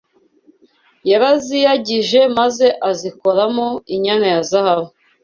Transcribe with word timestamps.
yaraziyagije 1.09 2.19
maze 2.37 2.67
azikoramo 2.89 3.67
inyana 3.95 4.25
ya 4.33 4.41
zahabu 4.49 4.89